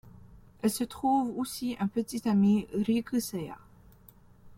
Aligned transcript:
Elle 0.63 0.71
se 0.71 0.83
trouve 0.83 1.31
aussi 1.37 1.77
un 1.79 1.85
petit 1.87 2.27
ami, 2.27 2.65
Riku 2.73 3.19
Seya. 3.19 3.55